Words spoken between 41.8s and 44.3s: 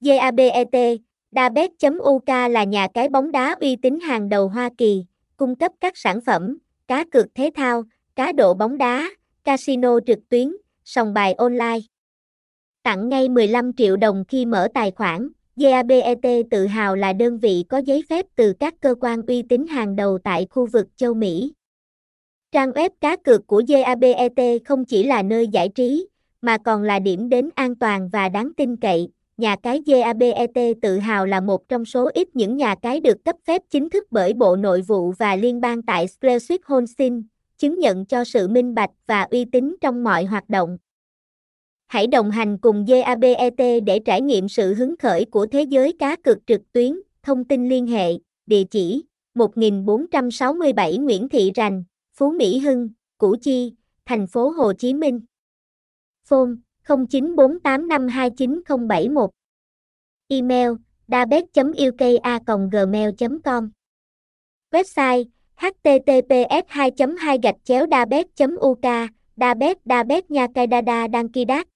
Hãy đồng hành cùng GABET để trải